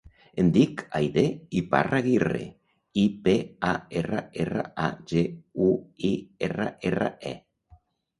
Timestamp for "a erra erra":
3.71-4.63